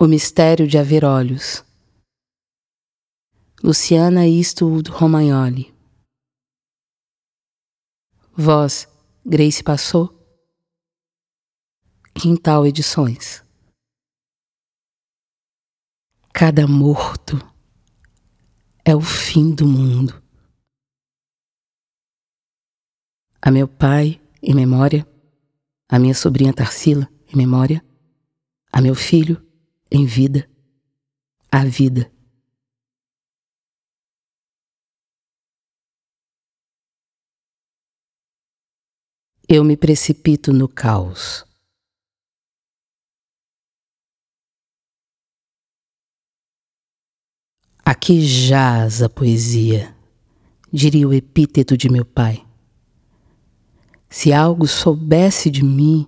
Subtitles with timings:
[0.00, 1.64] O mistério de haver olhos.
[3.60, 5.74] Luciana Eastwood Romagnoli.
[8.32, 8.86] Voz
[9.26, 10.14] Grace Passou.
[12.14, 13.42] Quintal Edições.
[16.32, 17.36] Cada morto
[18.84, 20.22] é o fim do mundo.
[23.42, 25.04] A meu pai, em memória,
[25.88, 27.84] a minha sobrinha Tarsila, em memória,
[28.72, 29.47] a meu filho,
[29.90, 30.48] em vida,
[31.50, 32.12] a vida.
[39.48, 41.46] Eu me precipito no caos.
[47.82, 49.96] Aqui jaz a poesia,
[50.70, 52.46] diria o epíteto de meu pai.
[54.10, 56.06] Se algo soubesse de mim,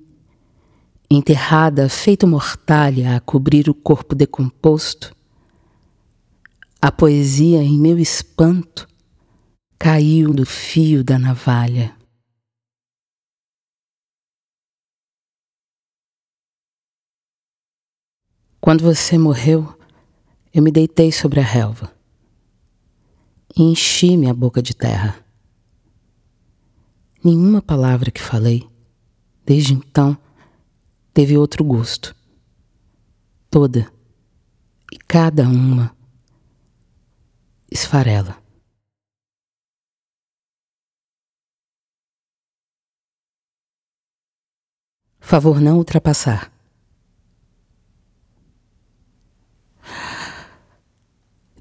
[1.10, 5.14] enterrada, feito mortalha a cobrir o corpo decomposto,
[6.80, 8.88] a poesia, em meu espanto,
[9.78, 11.96] caiu do fio da navalha.
[18.60, 19.76] Quando você morreu,
[20.54, 21.92] eu me deitei sobre a relva
[23.56, 25.24] e enchi minha boca de terra.
[27.22, 28.68] Nenhuma palavra que falei,
[29.44, 30.16] desde então,
[31.12, 32.14] teve outro gosto.
[33.50, 33.92] Toda
[34.92, 35.94] e cada uma
[37.70, 38.40] esfarela.
[45.20, 46.52] Favor não ultrapassar.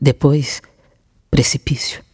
[0.02, 0.62] Depois,
[1.30, 2.09] precipício.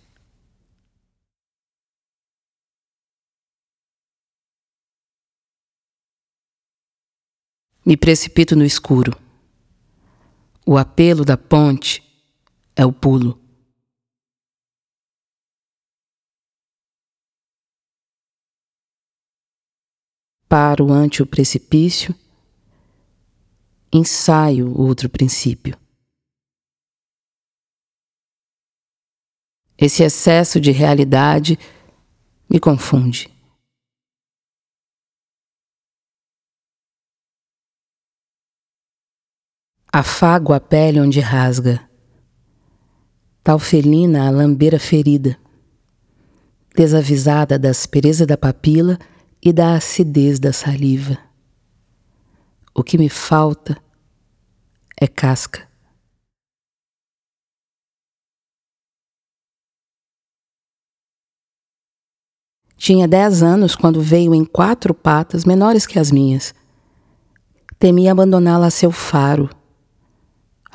[7.86, 9.16] Me precipito no escuro.
[10.66, 12.02] O apelo da ponte
[12.76, 13.40] é o pulo.
[20.50, 22.16] Paro ante o precipício,
[23.94, 25.78] ensaio outro princípio.
[29.78, 31.60] Esse excesso de realidade
[32.50, 33.35] me confunde.
[39.98, 41.90] Afago a pele onde rasga,
[43.42, 45.40] tal felina a lambeira ferida,
[46.76, 49.00] desavisada da aspereza da papila
[49.42, 51.18] e da acidez da saliva.
[52.74, 53.82] O que me falta
[55.00, 55.66] é casca.
[62.76, 66.54] Tinha dez anos quando veio em quatro patas menores que as minhas.
[67.80, 69.50] Temi abandoná-la a seu faro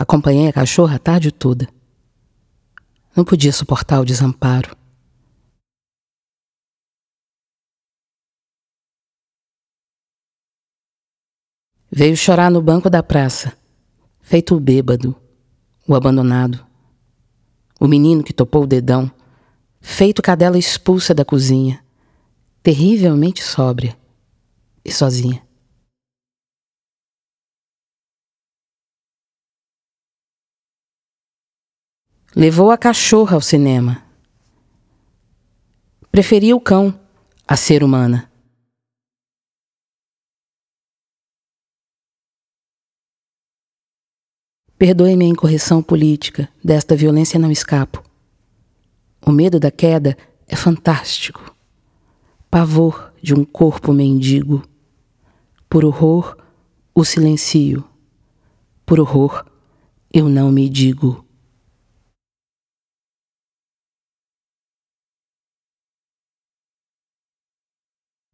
[0.00, 1.69] Acompanhei a cachorra a tarde toda.
[3.15, 4.75] Não podia suportar o desamparo.
[11.93, 13.53] Veio chorar no banco da praça,
[14.22, 15.15] feito o bêbado,
[15.87, 16.66] o abandonado.
[17.78, 19.12] O menino que topou o dedão,
[19.83, 21.84] feito cadela expulsa da cozinha,
[22.62, 23.94] terrivelmente sóbria
[24.83, 25.50] e sozinha.
[32.35, 34.05] Levou a cachorra ao cinema.
[36.13, 36.97] Preferia o cão
[37.47, 38.31] a ser humana.
[44.79, 48.01] Perdoe-me a incorreção política, desta violência não escapo.
[49.27, 51.55] O medo da queda é fantástico.
[52.49, 54.63] Pavor de um corpo mendigo.
[55.69, 56.37] Por horror,
[56.95, 57.85] o silencio.
[58.87, 59.45] Por horror,
[60.15, 61.27] eu não me digo.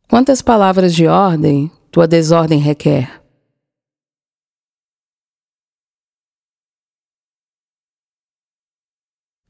[0.08, 3.20] Quantas palavras de ordem tua desordem requer?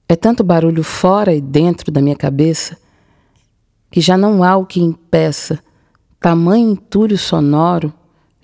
[0.09, 2.81] É tanto barulho fora e dentro da minha cabeça
[3.91, 5.63] que já não há o que impeça
[6.19, 7.93] tamanho entulho sonoro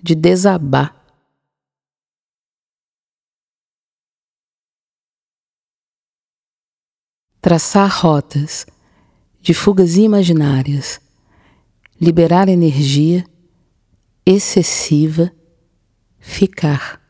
[0.03, 0.94] de desabar.
[7.41, 8.67] Traçar rotas
[9.41, 11.00] de fugas imaginárias
[12.02, 13.25] liberar energia
[14.26, 15.32] excessiva,
[16.19, 17.00] ficar.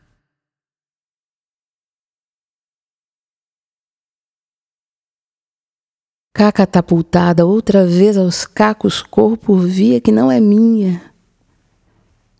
[6.31, 11.11] Cá catapultada outra vez aos cacos corpo via que não é minha.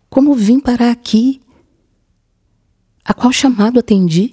[0.08, 1.42] Como vim parar aqui?
[3.04, 4.32] A qual chamado atendi?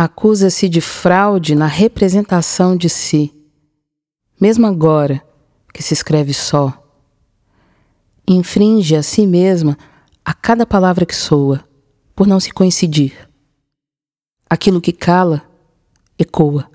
[0.00, 3.34] Acusa-se de fraude na representação de si,
[4.40, 5.20] mesmo agora
[5.74, 6.72] que se escreve só.
[8.24, 9.76] Infringe a si mesma
[10.24, 11.68] a cada palavra que soa,
[12.14, 13.28] por não se coincidir.
[14.48, 15.42] Aquilo que cala,
[16.16, 16.70] ecoa.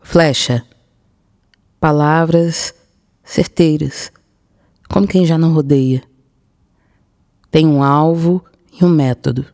[0.00, 0.64] Flecha.
[1.80, 2.72] Palavras
[3.24, 4.12] certeiras,
[4.88, 6.11] como quem já não rodeia.
[7.52, 9.46] Tem um alvo e um método.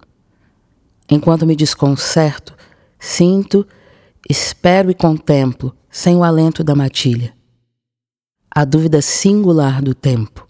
[1.11, 2.57] Enquanto me desconcerto,
[2.97, 3.67] sinto,
[4.31, 7.37] espero e contemplo, sem o alento da matilha,
[8.49, 10.47] a dúvida singular do tempo.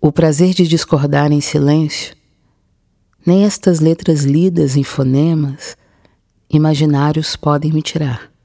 [0.00, 2.16] O prazer de discordar em silêncio
[3.26, 5.76] nem estas letras lidas em fonemas
[6.48, 8.35] imaginários podem me tirar.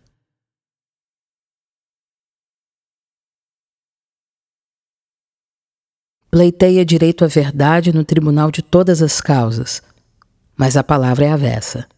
[6.31, 9.83] Pleiteia direito à verdade no tribunal de todas as causas,
[10.55, 11.89] mas a palavra é avessa.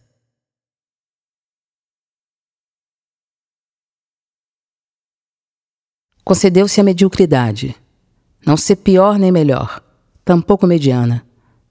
[6.24, 7.76] Concedeu-se a mediocridade,
[8.44, 9.80] não ser pior nem melhor,
[10.24, 11.24] tampouco mediana,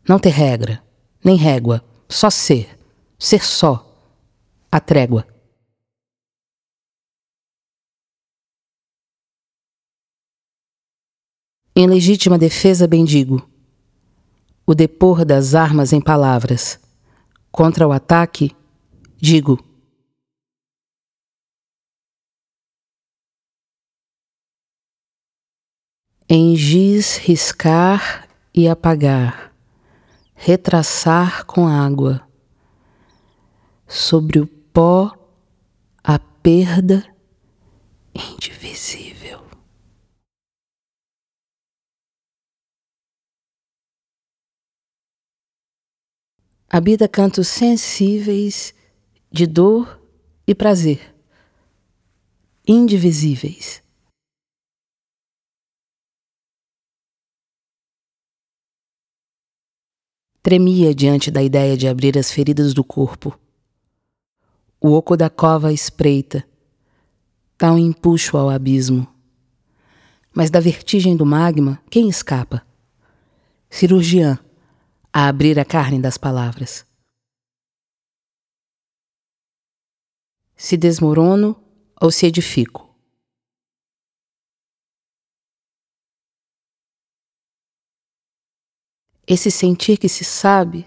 [0.07, 0.81] não ter regra,
[1.21, 2.79] nem régua, só ser,
[3.19, 3.85] ser só,
[4.71, 5.27] a trégua.
[11.75, 13.47] Em legítima defesa bendigo
[14.65, 16.79] o depor das armas em palavras.
[17.51, 18.55] Contra o ataque,
[19.17, 19.59] digo.
[26.29, 29.53] Em giz riscar e apagar
[30.43, 32.21] retraçar com água.
[33.87, 35.17] Sobre o pó,
[36.03, 37.05] a perda
[38.13, 39.12] indivisível.
[46.75, 48.73] Habita cantos sensíveis
[49.31, 50.01] de dor
[50.47, 51.15] e prazer,
[52.67, 53.83] indivisíveis.
[60.41, 63.39] Tremia diante da ideia de abrir as feridas do corpo.
[64.81, 66.43] O oco da cova espreita,
[67.61, 69.07] um empuxo ao abismo.
[70.33, 72.65] Mas da vertigem do magma, quem escapa?
[73.69, 74.39] Cirurgiã,
[75.13, 76.85] a abrir a carne das palavras.
[80.55, 81.55] Se desmorono
[82.01, 82.93] ou se edifico?
[89.27, 90.85] esse sentir que se sabe,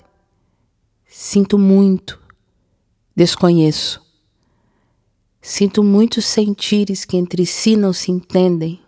[1.06, 2.20] sinto muito,
[3.14, 4.04] desconheço.
[5.40, 8.80] Sinto muitos sentires que entre si não se entendem,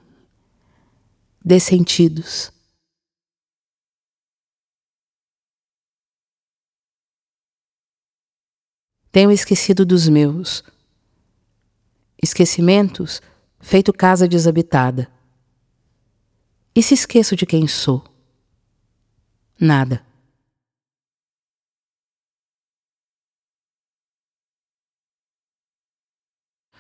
[1.45, 2.53] dessentidos.
[9.11, 10.63] Tenho esquecido dos meus.
[12.23, 13.23] Esquecimentos
[13.61, 15.11] feito casa desabitada.
[16.75, 18.05] E se esqueço de quem sou?
[19.59, 20.05] Nada.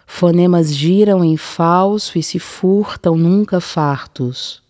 [0.06, 4.62] Fonemas giram em falso e se furtam nunca fartos.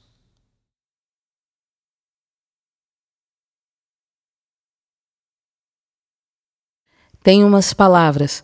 [7.22, 8.42] Tem umas palavras,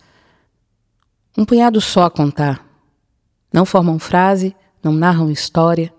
[1.36, 2.64] um punhado só a contar.
[3.52, 5.94] Não formam frase, não narram história.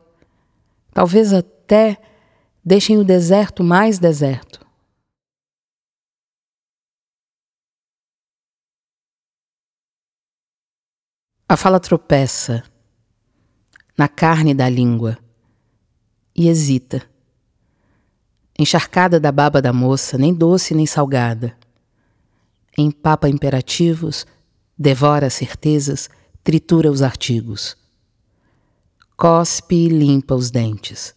[0.93, 1.97] Talvez até
[2.67, 4.65] Deixem o deserto mais deserto.
[11.47, 12.63] A fala tropeça
[13.95, 15.15] na carne da língua
[16.35, 17.07] e hesita.
[18.57, 21.55] Encharcada da baba da moça, nem doce nem salgada.
[22.77, 24.25] Empapa imperativos,
[24.77, 26.09] devora certezas,
[26.43, 27.77] tritura os artigos.
[29.15, 31.15] Cospe e limpa os dentes.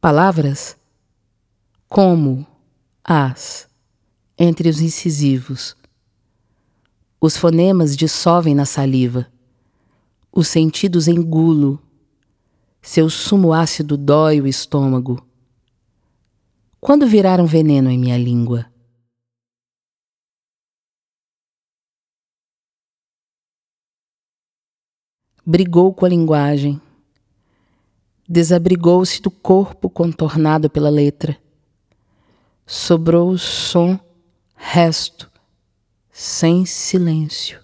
[0.00, 0.76] Palavras
[1.88, 2.46] como
[3.04, 3.68] as
[4.38, 5.76] entre os incisivos.
[7.20, 9.30] Os fonemas dissolvem na saliva,
[10.32, 11.80] os sentidos engulo,
[12.82, 15.24] seu sumo ácido dói o estômago.
[16.80, 18.72] Quando viraram veneno em minha língua?
[25.44, 26.80] brigou com a linguagem,
[28.28, 31.36] desabrigou-se do corpo contornado pela letra.
[32.64, 33.98] Sobrou som,
[34.54, 35.30] resto,
[36.10, 37.61] sem silêncio.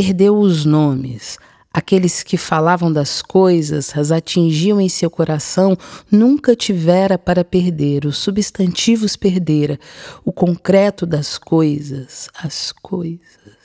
[0.00, 1.40] Perdeu os nomes,
[1.72, 5.76] aqueles que falavam das coisas, as atingiam em seu coração,
[6.08, 9.76] nunca tivera para perder, os substantivos perdera,
[10.24, 13.58] o concreto das coisas, as coisas.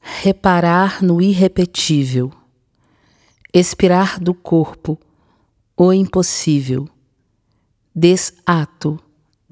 [0.00, 2.32] reparar no irrepetível,
[3.52, 4.96] expirar do corpo
[5.76, 6.88] o impossível,
[7.92, 9.00] desato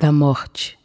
[0.05, 0.79] da morte.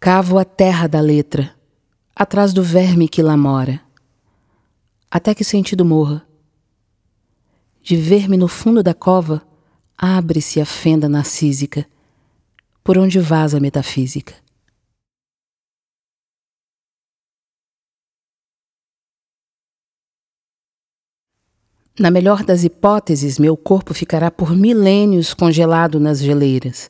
[0.00, 1.56] Cavo a terra da letra,
[2.16, 3.80] atrás do verme que lá mora,
[5.08, 6.26] até que sentido morra.
[7.80, 9.46] De ver-me no fundo da cova,
[9.96, 11.88] abre-se a fenda narcísica
[12.82, 14.34] por onde vaza a metafísica.
[21.98, 26.88] Na melhor das hipóteses, meu corpo ficará por milênios congelado nas geleiras.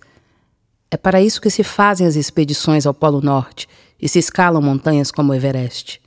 [0.90, 3.66] É para isso que se fazem as expedições ao Polo Norte
[3.98, 5.98] e se escalam montanhas como o Everest.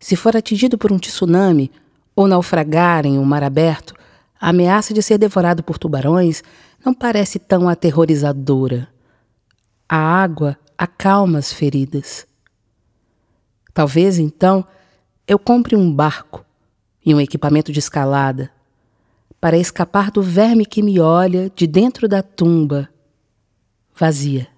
[0.00, 1.70] Se for atingido por um tsunami
[2.16, 3.94] ou naufragar em um mar aberto,
[4.40, 6.42] a ameaça de ser devorado por tubarões
[6.84, 8.88] não parece tão aterrorizadora.
[9.88, 12.26] A água acalma as feridas.
[13.72, 14.66] Talvez então
[15.26, 16.45] eu compre um barco
[17.06, 18.50] e um equipamento de escalada
[19.40, 22.92] para escapar do verme que me olha de dentro da tumba
[23.94, 24.48] vazia.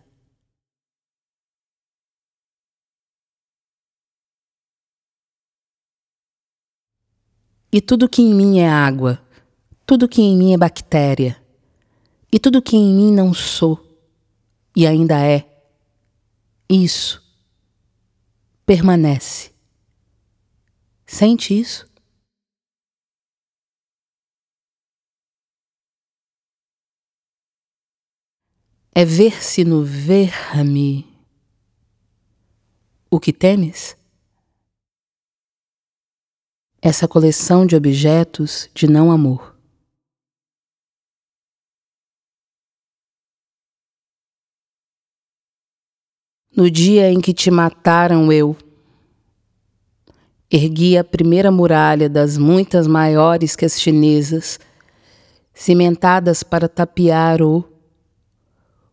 [7.71, 9.23] E tudo que em mim é água,
[9.85, 11.37] tudo que em mim é bactéria,
[12.33, 13.85] e tudo que em mim não sou
[14.75, 15.47] e ainda é,
[16.69, 17.23] isso
[18.65, 19.51] permanece.
[21.07, 21.88] Sente isso?
[29.01, 31.07] É ver-se no ver-me
[33.09, 33.97] o que temes?
[36.83, 39.57] Essa coleção de objetos de não amor.
[46.57, 48.57] No dia em que te mataram, eu
[50.51, 54.59] ergui a primeira muralha das muitas maiores que as chinesas,
[55.55, 57.78] cimentadas para tapiar o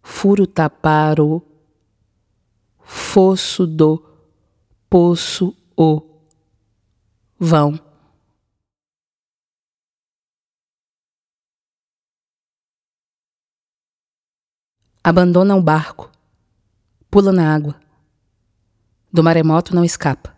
[0.05, 1.41] furo tapar o
[2.79, 3.97] fosso do
[4.88, 6.21] poço o
[7.39, 7.74] vão.
[15.03, 16.12] Abandona o barco
[17.09, 17.79] pula na água.
[19.12, 20.35] Do maremoto não escapa.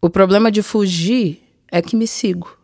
[0.00, 2.57] O problema de fugir é que me sigo.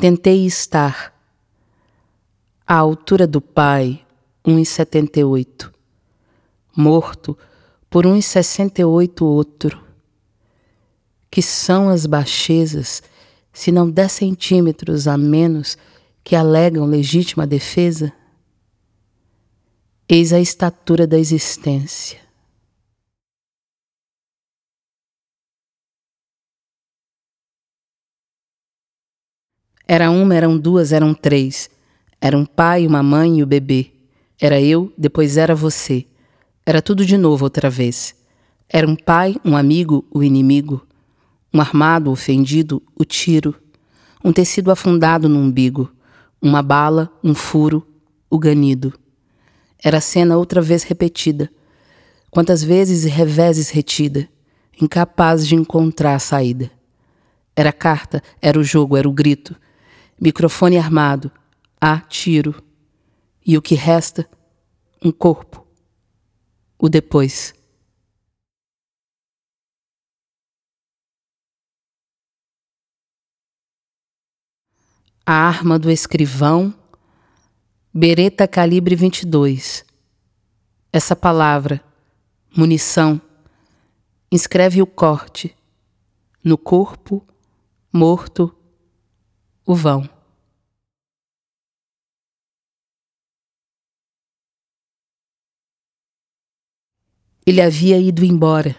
[0.00, 1.12] Tentei estar
[2.64, 4.06] à altura do pai,
[4.46, 5.72] 1,78,
[6.76, 7.36] morto
[7.90, 9.84] por 1,68 outro
[11.28, 13.02] que são as baixezas,
[13.52, 15.76] se não dez centímetros a menos
[16.22, 18.12] que alegam legítima defesa?
[20.08, 22.20] Eis a estatura da existência.
[29.90, 31.70] Era uma, eram duas, eram três.
[32.20, 33.90] Era um pai, uma mãe e o bebê.
[34.38, 36.04] Era eu, depois era você.
[36.66, 38.14] Era tudo de novo outra vez.
[38.68, 40.86] Era um pai, um amigo, o inimigo.
[41.54, 43.54] Um armado ofendido, o tiro.
[44.22, 45.90] Um tecido afundado no umbigo.
[46.40, 47.86] Uma bala, um furo,
[48.28, 48.92] o ganido.
[49.82, 51.50] Era a cena outra vez repetida.
[52.30, 54.28] Quantas vezes e reveses retida,
[54.78, 56.70] incapaz de encontrar a saída.
[57.56, 59.56] Era a carta, era o jogo, era o grito.
[60.20, 61.30] Microfone armado.
[61.80, 62.62] Há tiro.
[63.44, 64.28] E o que resta?
[65.02, 65.66] Um corpo.
[66.78, 67.54] O depois.
[75.30, 76.72] a arma do escrivão,
[77.92, 79.84] bereta calibre 22.
[80.90, 81.84] Essa palavra,
[82.56, 83.20] munição,
[84.32, 85.54] inscreve o corte
[86.42, 87.22] no corpo,
[87.92, 88.56] morto,
[89.68, 90.08] o vão.
[97.46, 98.74] Ele havia ido embora.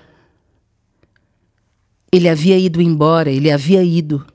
[2.12, 4.25] Ele havia ido embora, ele havia ido.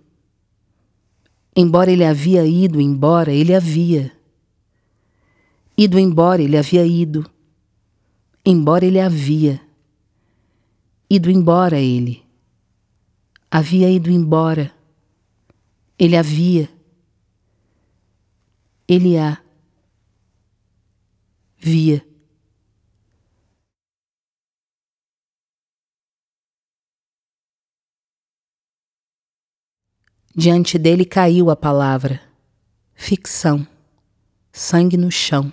[1.56, 4.12] Embora ele havia ido embora, ele havia.
[5.76, 7.28] Ido embora, ele havia ido.
[8.46, 9.60] Embora ele havia.
[11.10, 12.22] Ido embora ele.
[13.50, 14.73] Havia ido embora.
[15.98, 16.68] Ele havia.
[18.86, 19.40] Ele a.
[21.56, 22.04] Via.
[30.36, 32.20] Diante dele caiu a palavra,
[32.92, 33.64] ficção,
[34.52, 35.52] sangue no chão.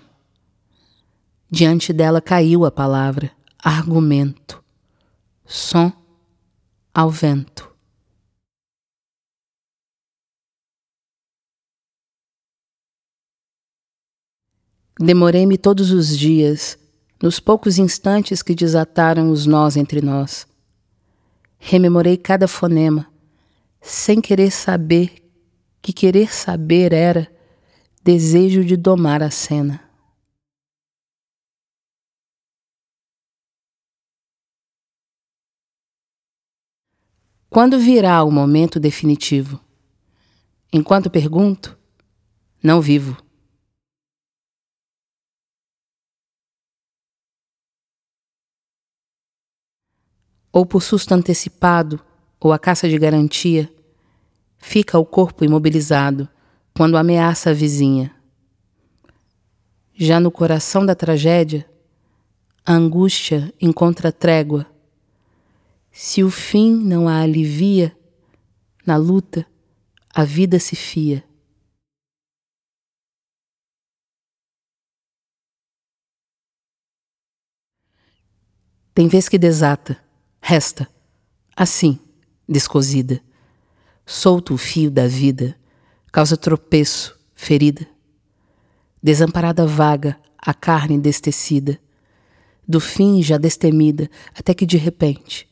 [1.51, 3.31] Diante dela caiu a palavra,
[3.63, 4.63] argumento,
[5.45, 5.93] som
[6.91, 7.70] ao vento.
[15.03, 16.77] Demorei-me todos os dias,
[17.23, 20.45] nos poucos instantes que desataram os nós entre nós.
[21.57, 23.11] Rememorei cada fonema,
[23.81, 25.27] sem querer saber
[25.81, 27.27] que querer saber era
[28.03, 29.83] desejo de domar a cena.
[37.49, 39.59] Quando virá o momento definitivo?
[40.71, 41.75] Enquanto pergunto,
[42.61, 43.30] não vivo.
[50.51, 51.99] Ou por susto antecipado,
[52.39, 53.71] ou a caça de garantia,
[54.57, 56.27] fica o corpo imobilizado
[56.75, 58.13] quando ameaça a vizinha.
[59.93, 61.69] Já no coração da tragédia,
[62.65, 64.65] a angústia encontra trégua.
[65.91, 67.95] Se o fim não a alivia,
[68.85, 69.45] na luta,
[70.13, 71.23] a vida se fia.
[78.93, 79.97] Tem vez que desata,
[80.41, 80.87] resta,
[81.55, 81.99] assim
[82.47, 83.21] descosida.
[84.05, 85.55] Solto o fio da vida,
[86.11, 87.87] causa tropeço, ferida.
[89.01, 91.79] Desamparada vaga, a carne destecida,
[92.67, 95.47] do fim já destemida, até que de repente,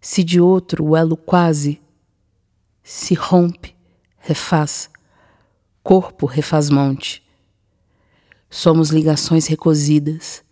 [0.00, 1.80] se de outro o elo quase
[2.82, 3.74] se rompe,
[4.18, 4.88] refaz,
[5.82, 7.26] corpo refaz monte.
[8.48, 10.44] Somos ligações recosidas,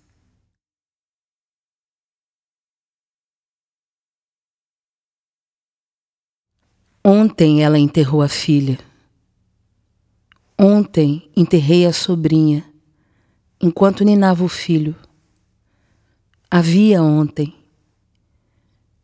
[7.06, 8.78] Ontem ela enterrou a filha.
[10.58, 12.64] Ontem enterrei a sobrinha,
[13.60, 14.96] enquanto ninava o filho.
[16.50, 17.54] Havia ontem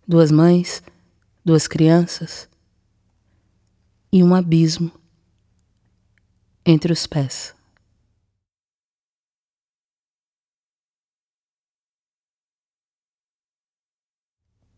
[0.09, 0.83] duas mães,
[1.45, 2.49] duas crianças
[4.11, 4.91] e um abismo
[6.65, 7.55] entre os pés.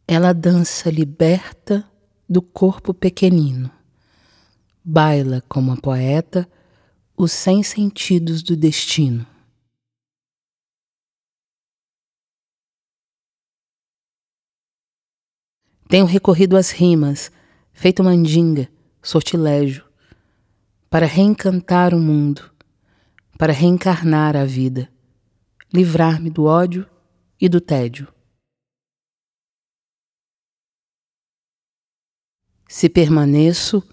[0.08, 1.91] Ela dança liberta
[2.32, 3.70] do corpo pequenino.
[4.82, 6.48] Baila como a poeta
[7.14, 9.26] os cem sentidos do destino.
[15.86, 17.30] Tenho recorrido às rimas,
[17.74, 18.66] feito mandinga,
[19.02, 19.84] sortilégio,
[20.88, 22.50] para reencantar o mundo,
[23.36, 24.90] para reencarnar a vida,
[25.72, 26.88] livrar-me do ódio
[27.38, 28.08] e do tédio.
[32.72, 33.86] Se permaneço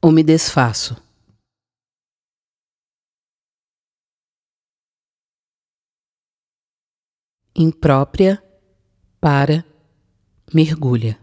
[0.00, 0.94] ou me desfaço.
[7.56, 8.40] Imprópria
[9.20, 9.64] para
[10.54, 11.18] mergulha.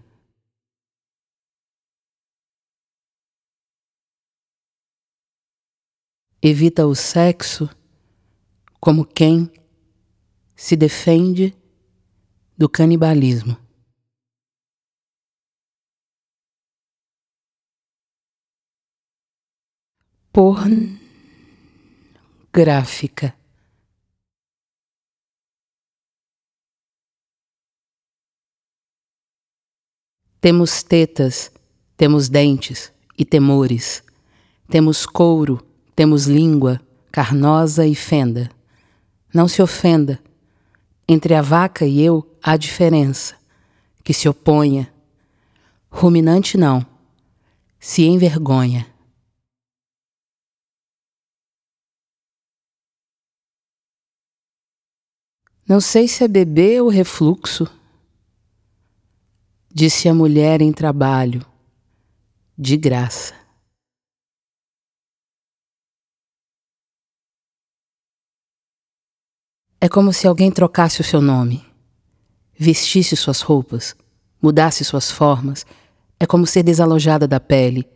[6.42, 7.70] Evita o sexo
[8.82, 9.50] como quem
[10.58, 11.56] se defende
[12.58, 13.65] do canibalismo.
[20.36, 23.34] Pornográfica.
[30.42, 31.50] Temos tetas,
[31.96, 34.04] temos dentes e temores.
[34.68, 36.82] Temos couro, temos língua,
[37.14, 38.52] carnosa e fenda.
[39.34, 40.20] Não se ofenda.
[41.08, 43.38] Entre a vaca e eu há diferença.
[44.04, 44.94] Que se oponha.
[45.90, 46.86] Ruminante não.
[47.80, 48.94] Se envergonha.
[55.68, 57.68] Não sei se é bebê ou refluxo,
[59.68, 61.44] disse a mulher em trabalho,
[62.56, 63.34] de graça.
[69.82, 71.66] É como se alguém trocasse o seu nome,
[72.56, 73.96] vestisse suas roupas,
[74.40, 75.66] mudasse suas formas.
[76.20, 77.90] É como ser desalojada da pele,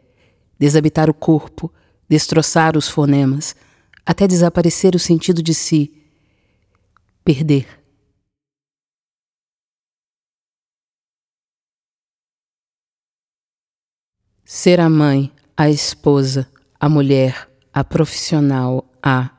[0.58, 1.71] desabitar o corpo,
[2.10, 3.55] destroçar os fonemas,
[4.03, 5.98] até desaparecer o sentido de si
[7.29, 7.67] perder.
[14.43, 19.29] Ser a mãe, a esposa, a mulher, a profissional, a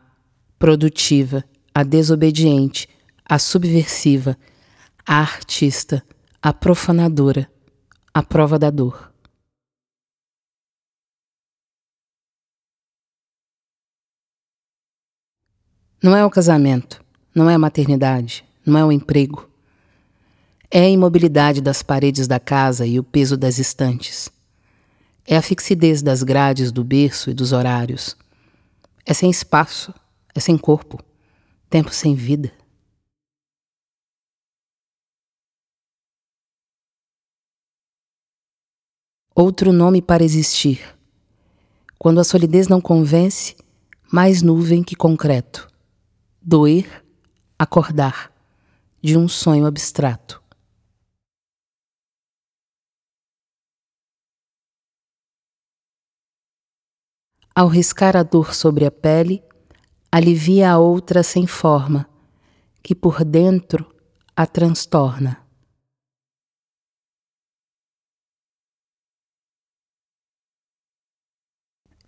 [0.57, 2.89] produtiva, a desobediente,
[3.25, 4.39] a subversiva,
[5.05, 6.07] a artista,
[6.41, 7.51] a profanadora,
[8.15, 9.13] a prova da dor.
[16.01, 19.49] Não é o casamento, não é a maternidade, não é o emprego.
[20.71, 24.31] É a imobilidade das paredes da casa e o peso das estantes.
[25.27, 28.17] É a fixidez das grades do berço e dos horários.
[29.05, 29.93] É sem espaço,
[30.35, 31.03] é sem corpo,
[31.69, 32.53] tempo sem vida.
[39.35, 40.81] Outro nome para existir.
[41.99, 43.57] Quando a solidez não convence,
[44.13, 45.69] mais nuvem que concreto.
[46.43, 47.05] Doer,
[47.61, 48.35] acordar,
[49.03, 50.43] de um sonho abstrato.
[57.55, 59.45] Ao riscar a dor sobre a pele,
[60.11, 62.09] alivia a outra sem forma,
[62.83, 63.95] que por dentro
[64.35, 65.47] a transtorna.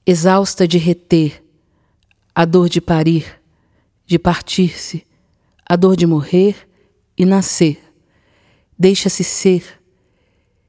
[0.06, 1.44] Exausta de reter,
[2.34, 3.38] a dor de parir,
[4.06, 5.11] de partir-se,
[5.72, 6.68] a dor de morrer
[7.16, 7.82] e nascer,
[8.78, 9.82] deixa-se ser,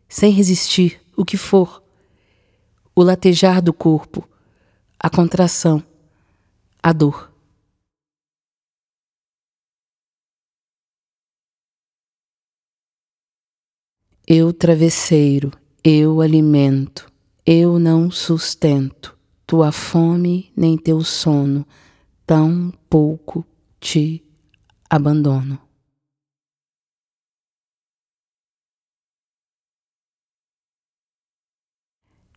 [0.08, 1.84] sem resistir, o que for,
[2.96, 4.26] o latejar do corpo,
[4.98, 5.84] a contração,
[6.82, 7.34] a dor.
[14.26, 15.52] Eu travesseiro,
[15.84, 17.12] eu alimento,
[17.46, 19.20] eu não sustento.
[19.46, 21.68] Tua fome nem teu sono,
[22.26, 23.46] tão pouco
[23.82, 24.23] te
[24.89, 25.60] abandono.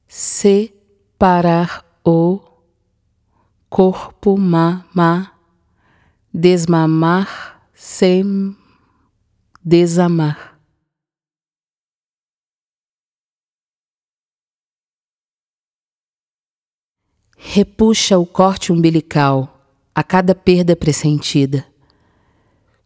[0.08, 2.40] Separar o
[3.68, 5.32] corpo ma
[6.32, 8.56] desmamar sem
[9.64, 10.60] desamar.
[17.36, 21.75] Repuxa o corte umbilical a cada perda pressentida.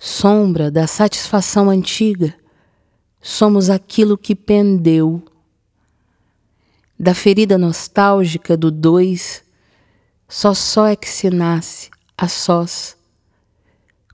[0.02, 2.34] Sombra da satisfação antiga,
[3.20, 5.22] somos aquilo que pendeu.
[6.98, 9.44] Da ferida nostálgica do dois
[10.26, 12.96] só só é que se nasce a sós.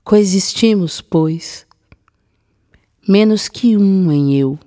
[0.03, 1.65] Coexistimos, pois,
[3.07, 4.59] menos que um em eu.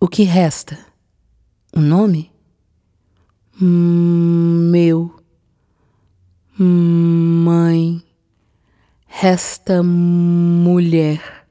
[0.00, 0.84] O que resta?
[1.72, 2.37] O nome?
[3.60, 5.22] Meu.
[6.58, 8.02] Mãe.
[9.06, 11.46] Resta mulher.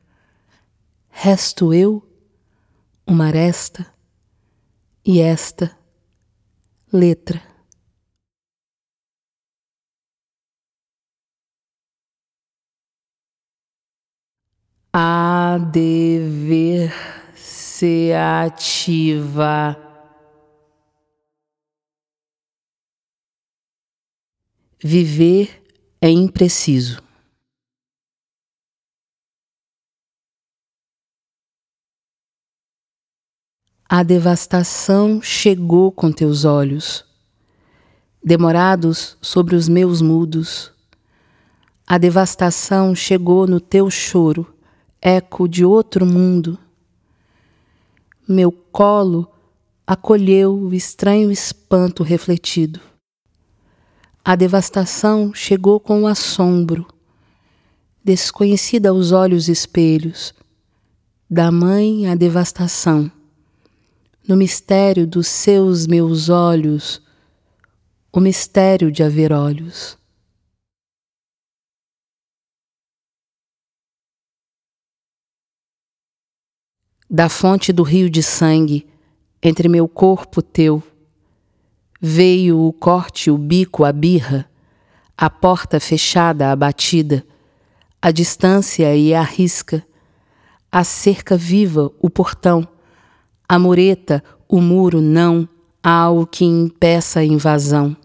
[1.10, 2.08] Resto eu?
[3.08, 3.86] uma aresta
[5.06, 5.76] e esta
[6.92, 7.42] letra.
[14.92, 16.92] A dever
[17.36, 19.87] se ativa.
[24.80, 25.64] Viver
[26.00, 27.02] é impreciso.
[33.90, 37.04] A devastação chegou com teus olhos,
[38.24, 40.72] demorados sobre os meus mudos.
[41.88, 44.46] A devastação chegou no teu choro,
[45.02, 46.60] eco de outro mundo.
[48.30, 49.28] Meu colo
[49.88, 52.87] acolheu o estranho espanto refletido.
[54.30, 56.86] A devastação chegou com o assombro,
[58.04, 60.34] desconhecida aos olhos espelhos,
[61.30, 63.10] da mãe a devastação
[64.28, 67.02] no mistério dos seus meus olhos,
[68.12, 69.98] o mistério de haver olhos.
[77.10, 78.86] Da fonte do rio de sangue,
[79.42, 80.84] entre meu corpo teu,
[82.00, 84.50] veio o corte, o bico, a birra,
[85.18, 87.26] a porta fechada, abatida,
[88.02, 89.86] a distância e a risca,
[90.72, 92.68] a cerca viva, o portão
[93.50, 95.48] a mureta, o muro não,
[95.82, 97.96] há algo que impeça a invasão.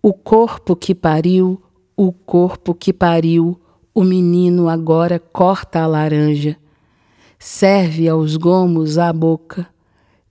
[0.00, 1.60] O corpo que pariu,
[1.96, 3.60] o corpo que pariu,
[3.92, 6.56] o menino agora corta a laranja,
[7.44, 9.68] serve aos gomos a boca.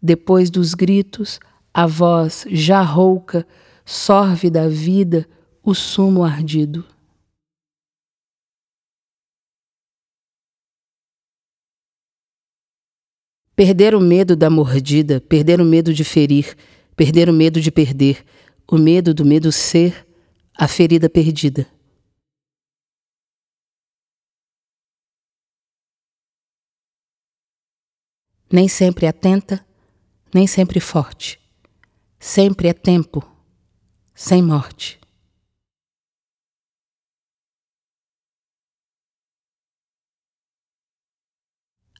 [0.02, 1.40] Depois dos gritos,
[1.72, 3.46] a voz já rouca
[3.86, 5.30] sorve da vida
[5.64, 6.84] o sumo ardido.
[13.56, 16.58] Perder o medo da mordida, perder o medo de ferir,
[16.96, 18.26] perder o medo de perder,
[18.68, 20.08] o medo do medo ser
[20.58, 21.68] a ferida perdida.
[28.54, 29.66] Nem sempre atenta,
[30.32, 31.42] nem sempre forte.
[32.20, 33.28] Sempre é tempo,
[34.14, 35.02] sem morte.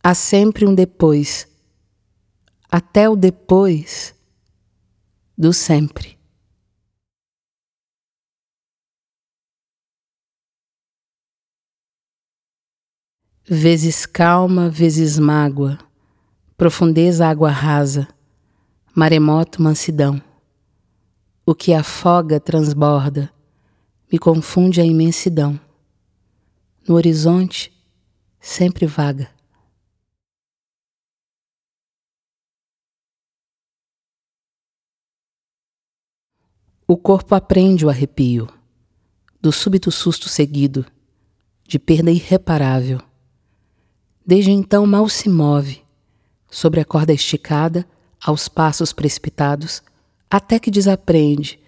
[0.04, 1.48] Há sempre um depois,
[2.70, 4.14] até o depois
[5.36, 6.20] do sempre.
[13.46, 15.78] vezes calma, vezes mágoa,
[16.58, 18.08] profundeza água rasa,
[18.96, 20.22] maremoto mansidão.
[21.46, 23.34] O que afoga transborda,
[24.12, 25.60] me confunde a imensidão.
[26.88, 27.74] No horizonte,
[28.40, 29.30] sempre vaga.
[36.88, 38.48] O corpo aprende o arrepio,
[39.42, 40.86] do súbito susto seguido,
[41.68, 43.02] de perda irreparável
[44.26, 45.83] Desde então mal se move,
[46.54, 47.84] sobre a corda esticada,
[48.24, 49.82] aos passos precipitados,
[50.30, 51.60] até que desaprende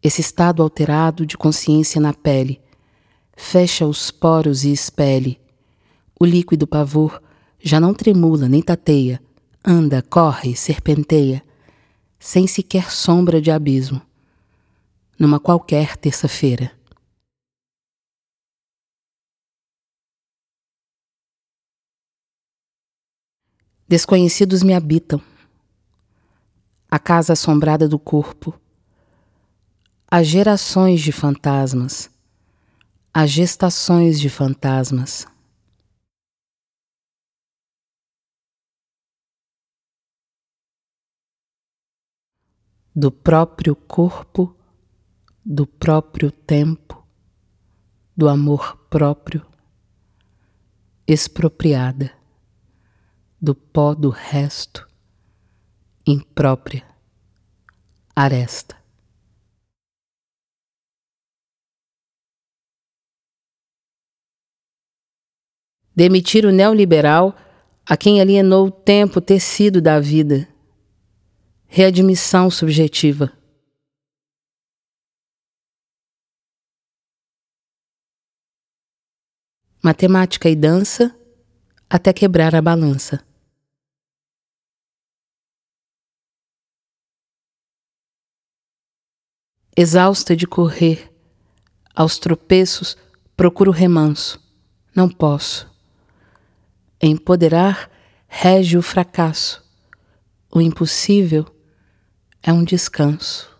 [0.00, 2.60] esse estado alterado de consciência na pele.
[3.36, 5.40] Fecha os poros e expele.
[6.18, 7.20] O líquido pavor
[7.60, 9.20] já não tremula nem tateia,
[9.64, 11.42] anda, corre, serpenteia,
[12.16, 14.00] sem sequer sombra de abismo.
[15.18, 16.77] Numa qualquer terça-feira.
[23.88, 25.18] Desconhecidos me habitam.
[26.90, 28.52] A casa assombrada do corpo.
[30.10, 32.10] As gerações de fantasmas.
[33.14, 35.26] As gestações de fantasmas.
[42.94, 44.54] Do próprio corpo,
[45.42, 47.06] do próprio tempo,
[48.14, 49.46] do amor próprio,
[51.06, 52.17] expropriada
[53.40, 54.88] do pó do resto,
[56.06, 56.84] imprópria,
[58.14, 58.76] aresta.
[65.94, 67.36] Demitir o neoliberal
[67.86, 70.48] a quem alienou o tempo tecido da vida.
[71.66, 73.32] Readmissão subjetiva.
[79.82, 81.16] Matemática e dança
[81.88, 83.27] até quebrar a balança.
[89.80, 91.08] Exausta de correr,
[91.94, 92.96] aos tropeços
[93.36, 94.42] procuro remanso.
[94.92, 95.72] Não posso.
[97.00, 97.88] Empoderar
[98.26, 99.64] rege o fracasso.
[100.50, 101.46] O impossível
[102.42, 103.56] é um descanso.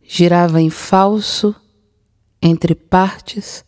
[0.00, 1.52] Girava em falso
[2.40, 3.64] entre partes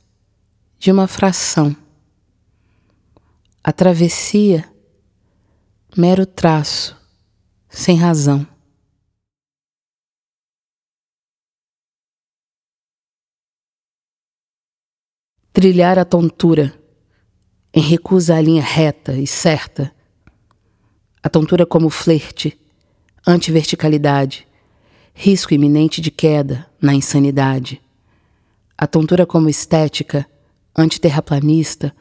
[0.78, 1.74] de uma fração.
[3.64, 4.72] A travessia
[5.96, 6.94] mero traço,
[7.70, 8.46] sem razão.
[15.54, 16.78] Trilhar a tontura,
[17.72, 19.90] em recusa à linha reta e certa.
[21.22, 22.60] A tontura como flerte,
[23.26, 24.46] antiverticalidade,
[25.14, 27.80] risco iminente de queda na insanidade.
[28.76, 30.28] A tontura como estética,
[30.76, 31.96] antiterraplanista,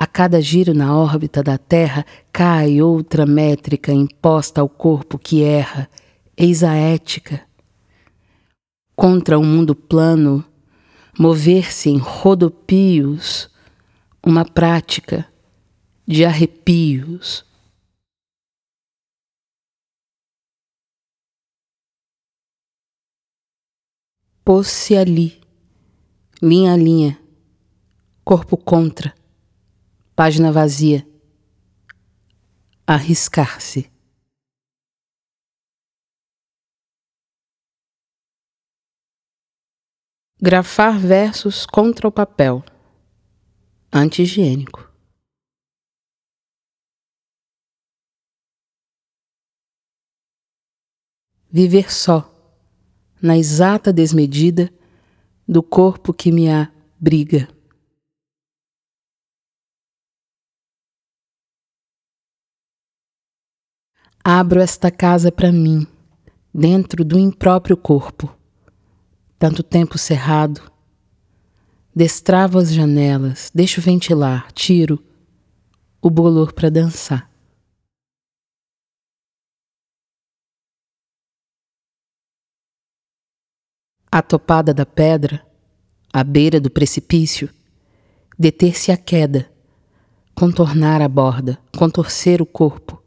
[0.00, 5.90] a cada giro na órbita da Terra cai outra métrica imposta ao corpo que erra,
[6.34, 7.46] eis a ética.
[8.96, 10.42] Contra o um mundo plano,
[11.18, 13.50] mover-se em rodopios,
[14.24, 15.30] uma prática
[16.06, 17.44] de arrepios.
[24.42, 25.38] Pôs-se ali,
[26.40, 27.20] linha a linha,
[28.24, 29.19] corpo contra,
[30.22, 31.08] Página vazia.
[32.86, 33.90] Arriscar-se.
[40.38, 42.62] Grafar versos contra o papel.
[43.90, 44.92] Anti-higiênico.
[51.50, 52.30] Viver só,
[53.22, 54.70] na exata desmedida
[55.48, 57.48] do corpo que me abriga.
[64.22, 65.86] Abro esta casa para mim,
[66.52, 68.40] dentro do impróprio corpo
[69.40, 70.70] tanto tempo cerrado.
[71.96, 75.02] Destravo as janelas, deixo ventilar, tiro
[75.98, 77.30] o bolor para dançar.
[84.12, 85.44] A topada da pedra,
[86.12, 87.48] à beira do precipício,
[88.38, 89.50] deter-se a queda,
[90.34, 92.99] contornar a borda, contorcer o corpo,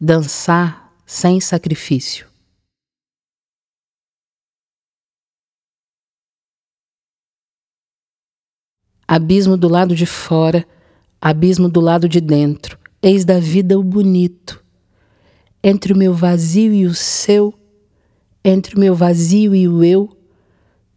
[0.00, 2.26] dançar sem sacrifício.
[9.06, 10.66] Abismo do lado de fora,
[11.20, 12.78] abismo do lado de dentro.
[13.02, 14.62] Eis da vida o bonito.
[15.62, 17.54] Entre o meu vazio e o seu,
[18.44, 20.16] entre o meu vazio e o eu,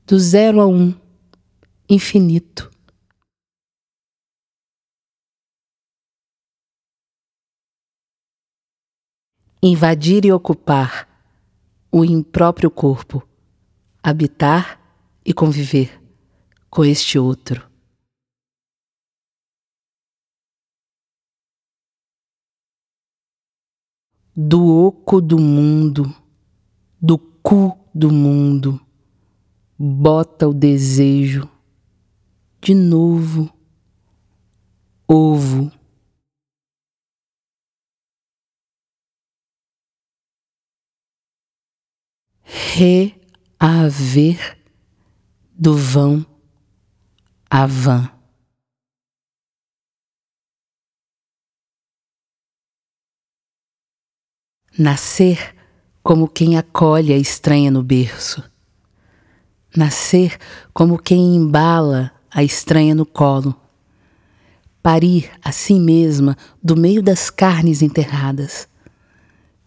[0.05, 0.93] do zero a um,
[1.89, 2.70] infinito.
[9.63, 11.07] Invadir e ocupar
[11.91, 13.21] o impróprio corpo,
[14.01, 14.79] habitar
[15.25, 16.01] e conviver
[16.69, 17.71] com este outro.
[24.35, 26.13] do oco do mundo,
[26.99, 28.79] do cu do mundo,
[29.77, 31.49] bota o desejo,
[32.61, 33.51] de novo,
[35.07, 35.71] ovo.
[42.53, 44.57] Reaver
[45.57, 46.25] do vão
[47.49, 48.11] a van.
[54.77, 55.55] Nascer
[56.03, 58.43] como quem acolhe a estranha no berço.
[59.75, 60.37] Nascer
[60.73, 63.55] como quem embala a estranha no colo.
[64.83, 68.67] Parir a si mesma do meio das carnes enterradas.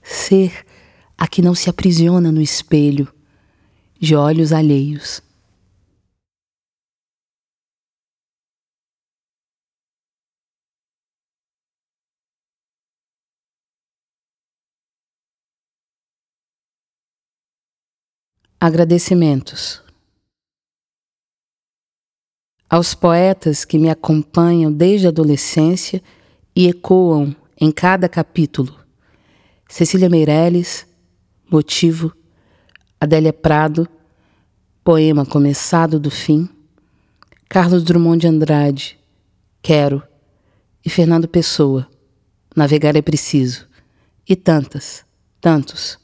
[0.03, 0.67] Ser
[1.25, 3.11] a que não se aprisiona no espelho
[3.99, 5.23] de olhos alheios.
[18.61, 19.83] Agradecimentos.
[22.69, 26.03] Aos poetas que me acompanham desde a adolescência
[26.55, 28.79] e ecoam em cada capítulo:
[29.67, 30.87] Cecília Meirelles,
[31.55, 32.13] Motivo,
[33.01, 33.89] Adélia Prado,
[34.83, 36.49] Poema Começado do Fim,
[37.49, 38.99] Carlos Drummond de Andrade,
[39.63, 40.03] Quero,
[40.85, 41.89] e Fernando Pessoa,
[42.57, 43.69] Navegar é Preciso,
[44.29, 45.05] e tantas,
[45.41, 45.97] tantos.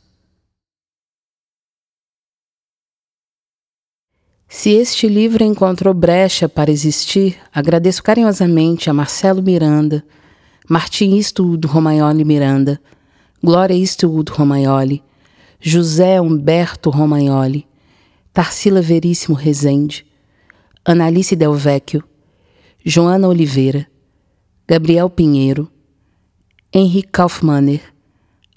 [4.47, 10.05] Se este livro encontrou brecha para existir, agradeço carinhosamente a Marcelo Miranda,
[10.69, 12.81] Martim Eastwood Romagnoli Miranda,
[13.43, 15.10] Glória Eastwood Romagnoli,
[15.63, 17.67] José Humberto Romagnoli,
[18.33, 20.07] Tarsila Veríssimo Rezende,
[20.83, 22.03] Analice Del Vecchio,
[22.83, 23.87] Joana Oliveira,
[24.67, 25.71] Gabriel Pinheiro,
[26.73, 27.83] Henrique Kaufmanner,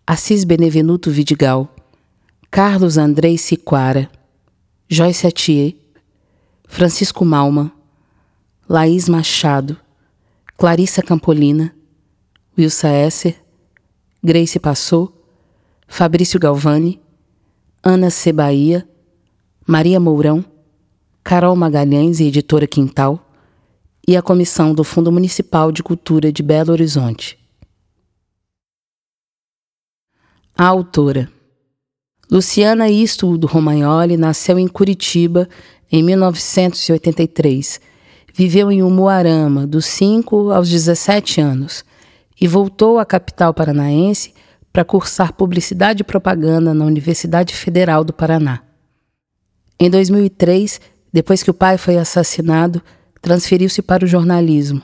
[0.07, 1.67] Assis Benevenuto Vidigal,
[2.49, 4.09] Carlos Andrei Siquara,
[4.87, 5.75] Joyce Atier,
[6.67, 7.73] Francisco Malma,
[8.69, 9.75] Laís Machado,
[10.57, 11.73] Clarissa Campolina,
[12.57, 13.35] Wilsa Esser,
[14.23, 15.22] Grace Passou,
[15.95, 16.99] Fabrício Galvani,
[17.83, 18.33] Ana C.
[18.33, 18.83] Bahia,
[19.63, 20.43] Maria Mourão,
[21.23, 23.23] Carol Magalhães e editora Quintal,
[24.07, 27.37] e a comissão do Fundo Municipal de Cultura de Belo Horizonte.
[30.57, 31.29] A autora
[32.27, 35.47] Luciana Isto do Romagnoli nasceu em Curitiba
[35.91, 37.79] em 1983.
[38.33, 41.85] Viveu em Umuarama dos 5 aos 17 anos
[42.41, 44.33] e voltou à capital paranaense
[44.73, 48.63] para cursar Publicidade e Propaganda na Universidade Federal do Paraná.
[49.79, 50.81] Em 2003,
[51.13, 52.81] depois que o pai foi assassinado,
[53.21, 54.81] transferiu-se para o jornalismo.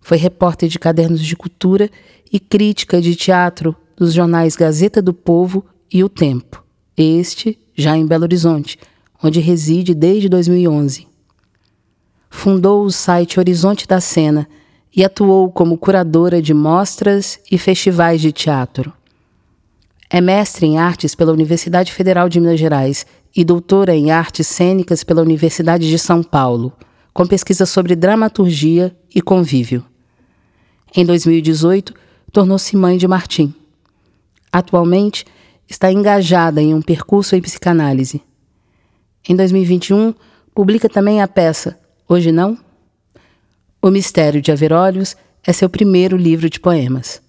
[0.00, 1.88] Foi repórter de cadernos de cultura
[2.32, 6.64] e crítica de teatro dos jornais Gazeta do Povo e O Tempo,
[6.96, 8.78] este já em Belo Horizonte,
[9.22, 11.06] onde reside desde 2011.
[12.28, 14.48] Fundou o site Horizonte da Cena
[14.94, 18.92] e atuou como curadora de mostras e festivais de teatro.
[20.10, 25.02] É mestre em artes pela Universidade Federal de Minas Gerais e doutora em artes cênicas
[25.02, 26.72] pela Universidade de São Paulo,
[27.12, 29.84] com pesquisa sobre dramaturgia e convívio.
[30.94, 31.94] Em 2018,
[32.32, 33.54] tornou-se mãe de Martim.
[34.52, 35.24] Atualmente,
[35.68, 38.22] está engajada em um percurso em psicanálise.
[39.28, 40.14] Em 2021,
[40.54, 42.58] publica também a peça Hoje Não?
[43.80, 47.23] O Mistério de Averolhos é seu primeiro livro de poemas.